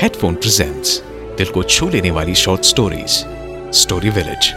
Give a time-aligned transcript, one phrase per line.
[0.00, 1.02] Headphone presents
[1.38, 3.10] दिल को छू लेने वाली शॉर्ट स्टोरीज
[3.74, 4.54] स्टोरी विलेज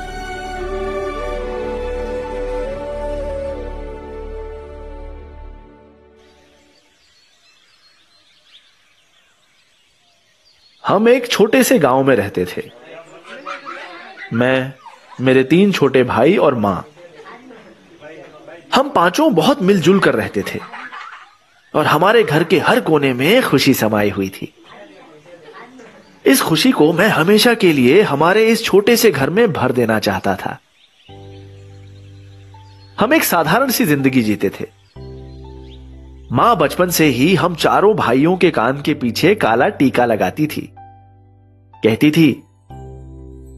[10.88, 12.72] हम एक छोटे से गाँव में रहते थे।
[14.34, 14.74] मैं,
[15.22, 16.86] मेरे तीन छोटे भाई और माँ।
[18.76, 20.60] हम पाँचों बहुत मिलजुल कर रहते थे।
[21.76, 24.54] और हमारे घर के हर कोने में खुशी समाई हुई थी।
[26.26, 30.00] इस खुशी को मैं हमेशा के लिए हमारे इस छोटे से घर में भर देना
[30.00, 30.58] चाहता था।
[33.00, 34.66] हम एक साधारण सी ज़िंदगी जीते थे।
[36.32, 40.70] माँ बचपन से ही हम चारों भाइयों के कान के पीछे काला टीका लगाती थी।
[41.74, 42.30] कहती थी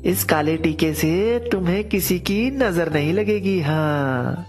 [0.05, 4.45] इस काले टीके से तुम्हें किसी की नज़र नहीं लगेगी हाँ।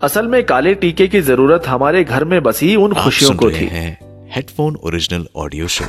[0.00, 4.07] असल में काले टीके की ज़रूरत हमारे घर में बसी उन खुशियों को थी। हैं
[4.30, 5.84] हेडफोन ओरिजिनल ऑडियो शो।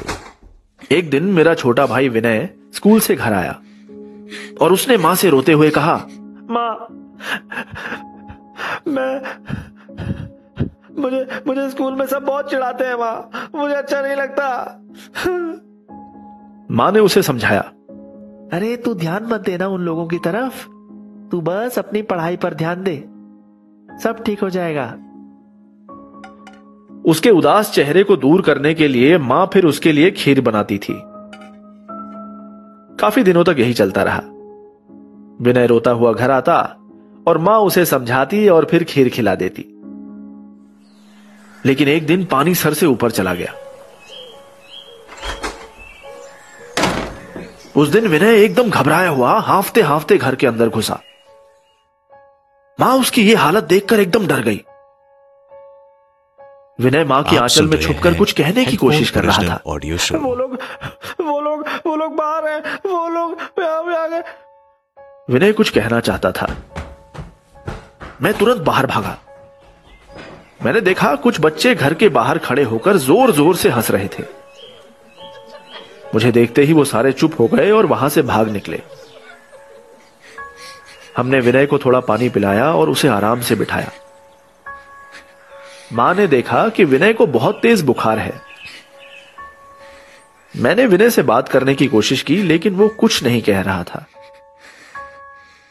[0.92, 3.62] एक दिन मेरा छोटा भाई विनय स्कूल से घर आया
[4.62, 6.06] और उसने माँ से रोते हुए कहा,
[6.50, 6.88] माँ,
[8.88, 9.22] मैं,
[11.02, 14.80] मुझे मुझे स्कूल में सब बहुत चिढ़ाते हैं, माँ। मुझे अच्छा नहीं लगता।
[16.72, 17.62] माँ ने उसे समझाया,
[18.54, 20.66] अरे, तू ध्यान मत देना उन लोगों की तरफ़।
[21.32, 22.98] तू बस अपनी पढ़ाई पर ध्यान दे।
[24.04, 24.98] सब ठीक हो जाएगा।
[27.06, 31.02] उसके उदास चेहरे को दूर करने के लिए माँ फिर उसके लिए खीर बनाती थी।
[32.98, 34.22] काफ़ी दिनों तक यही चलता रहा।
[35.42, 36.78] विनय रोता हुआ घर आता
[37.28, 39.62] और माँ उसे समझाती और फिर खीर खिला देती।
[41.66, 43.54] लेकिन एक दिन पानी सर से ऊपर चला गया।
[47.76, 51.00] उस दिन विनय एकदम घबराया हुआ हाफते हाफते घर के अंदर घुसा।
[52.80, 54.62] माँ उसकी यह हालत देखकर एकदम डर गई।
[56.80, 60.18] विनय माँ की आंचल में छुपकर कुछ कहने की कोशिश कर रहा था। ऑडियो शो
[60.18, 60.54] वो लोग
[61.22, 64.22] वो लोग वो लोग बाहर हैं वो लोग आ गए।
[65.30, 66.48] विनय कुछ कहना चाहता था।
[68.22, 69.18] मैं तुरंत बाहर भागा।
[70.64, 74.24] मैंने देखा कुछ बच्चे घर के बाहर खड़े होकर ज़ोर ज़ोर से हंस रहे थे।
[76.14, 78.82] मुझे देखते ही वो सारे चुप हो गए और वहाँ से भाग निकले।
[81.18, 83.92] हमने विनय को थोड़ा पानी पिलाया और उसे आराम से बिठाया।
[85.92, 88.34] माँ ने देखा कि विनय को बहुत तेज बुखार है।
[90.54, 94.06] मैंने विनय से बात करने की कोशिश की, लेकिन वो कुछ नहीं कह रहा था।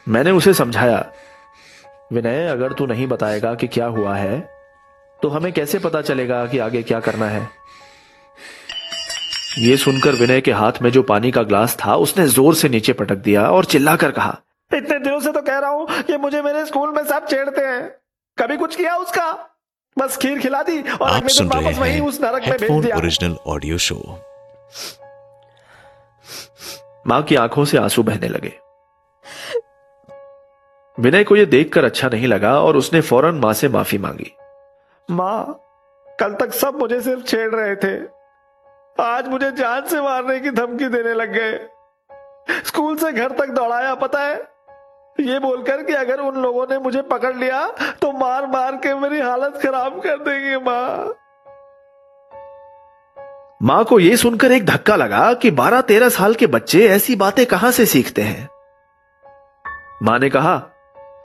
[0.06, 1.04] मैंने उसे समझाया,
[2.12, 4.38] विनय, अगर तू नहीं बताएगा कि क्या हुआ है
[5.20, 7.48] तो हमें कैसे पता चलेगा कि आगे क्या करना है?
[9.58, 12.92] ये सुनकर विनय के हाथ में जो पानी का ग्लास था, उसने ज़ोर से नीचे
[12.92, 14.36] पटक दिया और चिल्लाकर कहा,
[14.70, 17.88] इतने दिनों से तो कह रहा हूँ कि मुझे मेरे स्कूल में सब छेड़ते हैं।
[18.38, 19.32] कभी कुछ किया उसका?
[19.96, 23.36] बस खीर खिला दी और आप सुन रहे हैं उस नरक में भेज दिया। Original
[23.46, 23.94] audio show.
[27.06, 28.52] माँ की आँखों से आँसू बहने लगे।
[30.98, 34.32] विनय को यह देखकर अच्छा नहीं लगा और उसने फ़ौरन माँ से माफ़ी मांगी।
[35.10, 35.60] माँ
[36.20, 37.96] कल तक सब मुझे सिर्फ़ छेड़ रहे थे।
[39.02, 41.58] आज मुझे जान से मारने की धमकी देने लग गए।
[42.66, 44.36] स्कूल से घर तक दौड़ाया पता है?
[45.18, 47.66] ये बोलकर कि अगर उन लोगों ने मुझे पकड़ लिया
[48.02, 51.14] तो मार मार के मेरी हालत खराब कर देंगे माँ।
[53.62, 57.70] माँ को यह सुनकर एक धक्का लगा कि 12-13 साल के बच्चे ऐसी बातें कहाँ
[57.72, 58.48] से सीखते हैं।
[60.02, 60.56] माँ ने कहा,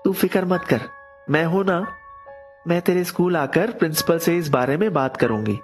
[0.04, 0.82] तू फ़िक्र मत कर,
[1.30, 1.80] मैं हूँ ना,
[2.68, 5.60] मैं तेरे स्कूल आकर प्रिंसिपल से इस बारे में बात करूँगी।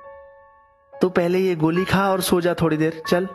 [0.94, 3.28] तो पहले ये गोली खा और सो जा थोड़ी देर, चल।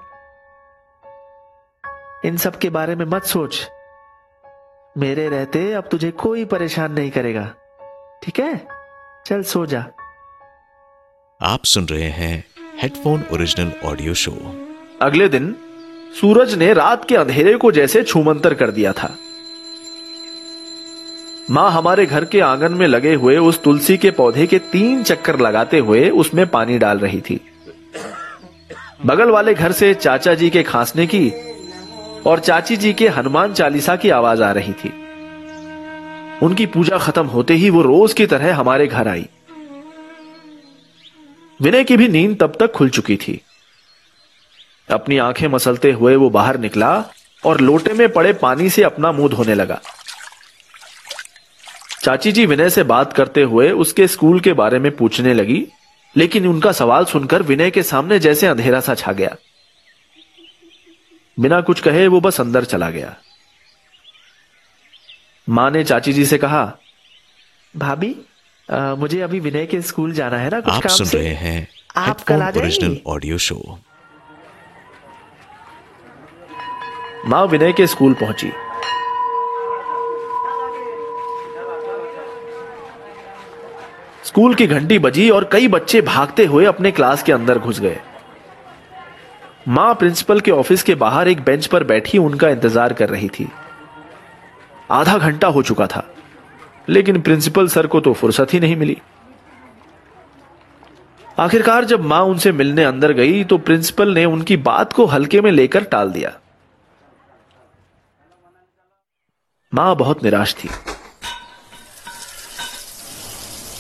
[2.25, 3.69] इन सब के बारे में मत सोच
[4.99, 7.55] मेरे रहते अब तुझे कोई परेशान नहीं करेगा।
[8.23, 8.67] ठीक है?
[9.27, 9.81] चल सो जा।
[11.43, 12.45] आप सुन रहे हैं
[12.83, 14.33] हेडफोन ओरिजिनल ऑडियो शो
[15.03, 15.55] अगले दिन
[16.21, 19.15] सूरज ने रात के अंधेरे को जैसे छूमंतर कर दिया था।
[21.51, 25.41] माँ हमारे घर के आँगन में लगे हुए उस तुलसी के पौधे के तीन चक्कर
[25.41, 27.41] लगाते हुए उसमें पानी डाल रही थी।
[29.07, 31.33] बगल वाले घर से चाचा जी के खांसने की
[32.27, 34.93] और चाची जी के हनुमान चालीसा की आवाज़ आ रही थी।
[36.43, 39.27] उनकी पूजा खत्म होते ही वो रोज की तरह हमारे घर आई।
[41.61, 43.41] विनय की भी नींद तब तक खुल चुकी थी।
[44.91, 47.05] अपनी आँखें मसलते हुए वो बाहर निकला
[47.47, 49.81] और लोटे में पड़े पानी से अपना मुँह धोने लगा।
[52.03, 55.67] चाची जी विनय से बात करते हुए उसके स्कूल के बारे में पूछने लगी,
[56.17, 59.37] लेकिन उनका सवाल सुनकर विनय के सामने जैसे अंधेरा सा छा गया।
[61.39, 63.15] बिना कुछ कहे वो बस अंदर चला गया।
[65.49, 66.65] माँ ने चाची जी से कहा
[67.75, 68.15] भाभी
[68.99, 71.19] मुझे अभी विनय के स्कूल जाना है ना कुछ आप काम सुन से?
[71.19, 73.79] रहे हैं आप कल आ ओरिजिनल ऑडियो शो
[77.27, 78.51] माँ विनय के स्कूल पहुँची।
[84.25, 88.01] स्कूल की घंटी बजी और कई बच्चे भागते हुए अपने क्लास के अंदर घुस गए।
[89.67, 93.47] माँ प्रिंसिपल के ऑफ़िस के बाहर एक बेंच पर बैठी उनका इंतज़ार कर रही थी।
[94.91, 96.05] आधा घंटा हो चुका था,
[96.89, 98.97] लेकिन प्रिंसिपल सर को तो फुर्सत ही नहीं मिली।
[101.39, 105.51] आखिरकार जब माँ उनसे मिलने अंदर गई तो प्रिंसिपल ने उनकी बात को हल्के में
[105.51, 106.33] लेकर टाल दिया।
[109.73, 110.69] माँ बहुत निराश थी।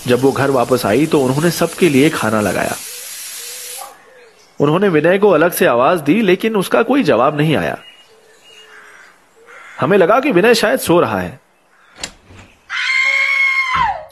[0.06, 2.74] जब वो घर वापस आई तो उन्होंने सबके लिए खाना लगाया।
[4.64, 7.76] उन्होंने विनय को अलग से आवाज़ दी लेकिन उसका कोई जवाब नहीं आया।
[9.80, 11.40] हमें लगा कि विनय शायद सो रहा है।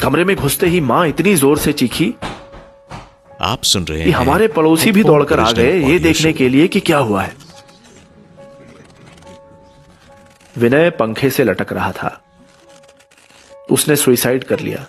[0.02, 2.14] कमरे में घुसते ही माँ इतनी ज़ोर से चीखी
[3.40, 6.68] आप सुन रहे कि हैं हमारे पड़ोसी भी दौड़कर आ गए ये देखने के लिए
[6.68, 7.36] कि क्या हुआ है।
[10.58, 12.18] विनय पंखे से लटक रहा था।
[13.70, 14.86] उसने सुइसाइड कर लिया।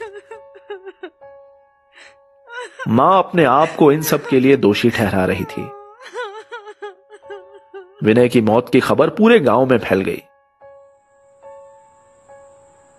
[2.88, 5.62] माँ अपने आप को इन सब के लिए दोषी ठहरा रही थी।
[8.04, 10.22] विनय की मौत की खबर पूरे गाँव में फैल गई।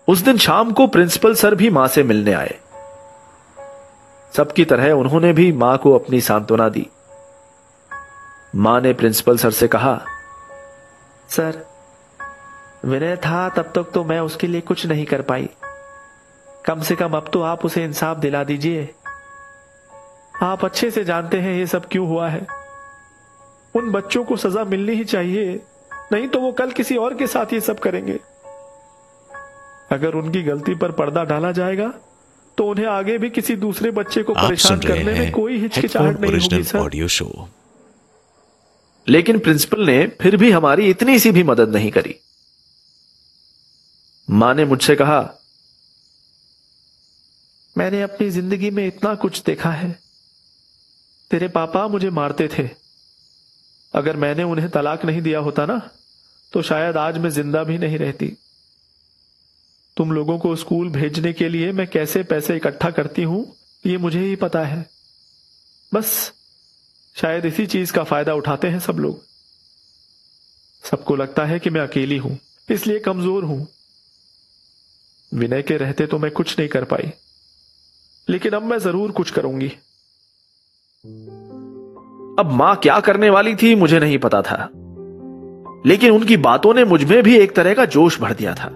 [0.08, 2.58] उस दिन शाम को प्रिंसिपल सर भी माँ से मिलने आए।
[4.32, 6.86] सबकी तरह उन्होंने भी माँ को अपनी सांत्वना दी।
[8.56, 10.00] माँ ने प्रिंसिपल सर से कहा,
[11.28, 11.64] सर,
[12.84, 15.48] विनय था तब तक तो मैं उसके लिए कुछ नहीं कर पाई।
[16.66, 18.94] कम से कम अब तो आप उसे इंसाफ दिला दीजिए।
[20.34, 22.46] आप अच्छे से जानते हैं ये सब क्यों हुआ है।
[23.74, 25.60] उन बच्चों को सजा मिलनी ही चाहिए
[26.12, 28.18] नहीं तो वो कल किसी और के साथ ये सब करेंगे।
[29.92, 31.92] अगर उनकी गलती पर पर्दा डाला जाएगा
[32.58, 36.62] तो उन्हें आगे भी किसी दूसरे बच्चे को परेशान करने में कोई हिचकिचाहट नहीं होगी
[36.62, 37.48] सर। ऑडियो शो
[39.06, 42.14] लेकिन प्रिंसिपल ने फिर भी हमारी इतनी सी भी मदद नहीं करी।
[44.28, 45.20] माँ ने मुझसे कहा
[47.76, 50.03] मैंने अपनी ज़िंदगी में इतना कुछ देखा है।
[51.34, 52.68] तेरे पापा मुझे मारते थे।
[53.94, 55.78] अगर मैंने उन्हें तलाक नहीं दिया होता ना
[56.52, 58.26] तो शायद आज मैं ज़िंदा भी नहीं रहती।
[59.96, 63.44] तुम लोगों को स्कूल भेजने के लिए मैं कैसे पैसे इकट्ठा करती हूँ,
[63.84, 64.84] ये मुझे ही पता है।
[65.92, 66.32] बस,
[67.16, 69.22] शायद इसी चीज़ का फ़ायदा उठाते हैं सब लोग।
[70.84, 72.38] सबको लगता है कि मैं अकेली हूँ,
[72.68, 73.66] इसलिए कमज़ोर हूँ।
[75.32, 77.12] विनय के रहते तो मैं कुछ नहीं कर पाई,
[78.28, 79.72] लेकिन अब मैं ज़रूर कुछ करूँगी।
[82.38, 84.70] अब माँ क्या करने वाली थी मुझे नहीं पता था।
[85.86, 88.66] लेकिन उनकी बातों ने मुझमें भी एक तरह का जोश भर दिया था।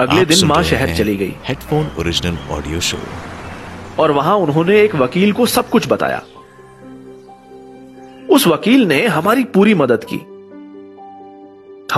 [0.00, 2.98] अगले दिन माँ शहर चली गई। हेडफोन ओरिजिनल ऑडियो शो
[3.98, 6.22] और वहाँ उन्होंने एक वकील को सब कुछ बताया।
[8.30, 10.37] उस वकील ने हमारी पूरी मदद की।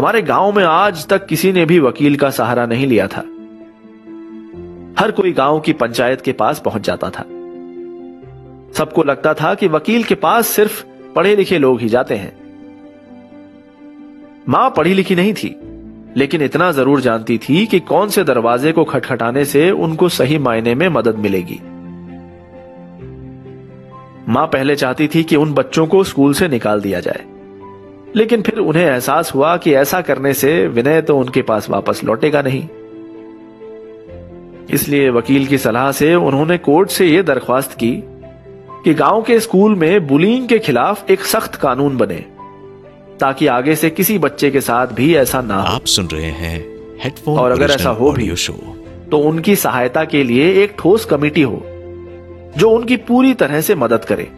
[0.00, 3.20] हमारे गाँव में आज तक किसी ने भी वकील का सहारा नहीं लिया था।
[4.99, 7.23] हर कोई गाँव की पंचायत के पास पहुँच जाता था।
[8.75, 10.82] सबको लगता था कि वकील के पास सिर्फ़
[11.14, 12.32] पढ़े लिखे लोग ही जाते हैं।
[14.49, 15.55] माँ पढ़ी लिखी नहीं थी,
[16.17, 20.75] लेकिन इतना ज़रूर जानती थी कि कौन से दरवाजे को खटखटाने से उनको सही मायने
[20.75, 21.61] में मदद मिलेगी।
[24.28, 27.29] माँ पहले चाहती थी कि उन बच्चों को स्कूल से निकाल दिया जाए।
[28.17, 32.43] लेकिन फिर उन्हें एहसास हुआ कि ऐसा करने से विनय तो उनके पास वापस लौटेगा
[32.43, 32.69] नहीं।
[34.75, 37.93] इसलिए वकील की सलाह से उन्होंने कोर्ट से यह दरख्वास्त की
[38.85, 42.25] कि गाँव के स्कूल में बुलिंग के खिलाफ एक सख्त कानून बने
[43.21, 46.59] ताकि आगे से किसी बच्चे के साथ भी ऐसा ना आप सुन रहे हैं
[47.05, 48.52] हेडफोन और अगर ऐसा हो भी शो
[49.11, 51.62] तो उनकी सहायता के लिए एक ठोस कमेटी हो
[52.59, 54.29] जो उनकी पूरी तरह से मदद करे।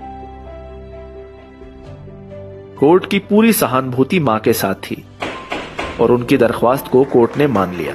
[2.82, 5.04] कोर्ट की पूरी सहानुभूति माँ के साथ थी
[6.00, 7.92] और उनकी दरख्वास्त को कोर्ट ने मान लिया।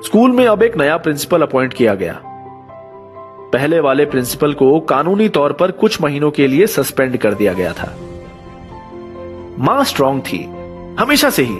[0.00, 2.20] स्कूल में अब एक नया प्रिंसिपल अपॉइंट किया गया।
[3.52, 7.72] पहले वाले प्रिंसिपल को कानूनी तौर पर कुछ महीनों के लिए सस्पेंड कर दिया गया
[7.72, 7.96] था।
[9.58, 10.44] माँ स्ट्रांग थी,
[11.00, 11.56] हमेशा से ही।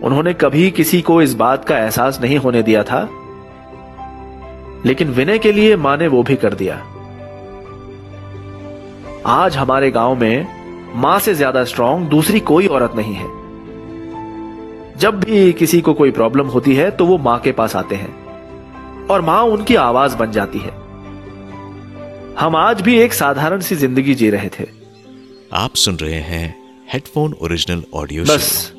[0.00, 3.17] उन्होंने कभी किसी को इस बात का एहसास नहीं होने दिया था
[4.86, 6.76] लेकिन विनय के लिए माँ ने वो भी कर दिया।
[9.26, 10.46] आज हमारे गाँव में
[10.96, 13.26] माँ से ज़्यादा स्ट्रांग दूसरी कोई औरत नहीं है।
[14.98, 19.06] जब भी किसी को कोई प्रॉब्लम होती है तो वो माँ के पास आते हैं।
[19.06, 20.72] और माँ उनकी आवाज़ बन जाती है।
[22.38, 24.66] हम आज भी एक साधारण सी ज़िंदगी जी रहे थे।
[25.54, 26.54] आप सुन रहे हैं
[26.92, 28.72] हेडफोन ओरिजिनल ऑडियो बस।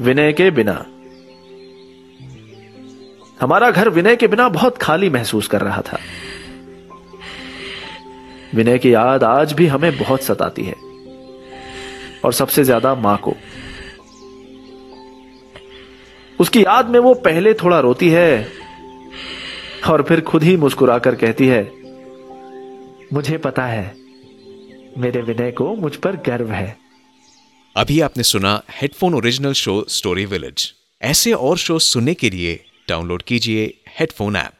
[0.00, 0.84] विनय के बिना।
[3.40, 5.98] हमारा घर विनय के बिना बहुत खाली महसूस कर रहा था।
[8.54, 10.74] विनय की याद आज भी हमें बहुत सताती है।
[12.24, 13.34] और सबसे ज़्यादा माँ को।
[16.38, 18.48] उसकी याद में वो पहले थोड़ा रोती है
[19.88, 21.62] और फिर खुद ही मुस्कुराकर कहती है,
[23.12, 23.94] मुझे पता है,
[24.98, 26.76] मेरे विनय को मुझ पर गर्व है।
[27.76, 30.72] अभी आपने सुना headphone original show story village.
[31.02, 32.58] ऐसे और शो सुनने के लिए
[32.90, 33.66] डाउनलोड कीजिए
[33.98, 34.59] हेडफोन ऐप।